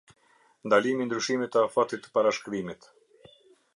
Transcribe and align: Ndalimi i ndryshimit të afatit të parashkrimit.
Ndalimi 0.69 1.05
i 1.05 1.09
ndryshimit 1.09 1.53
të 1.57 1.61
afatit 1.65 2.05
të 2.07 2.13
parashkrimit. 2.17 2.89